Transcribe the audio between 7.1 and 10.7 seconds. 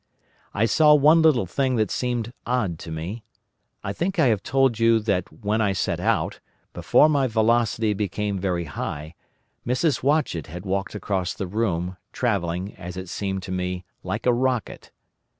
velocity became very high, Mrs. Watchett had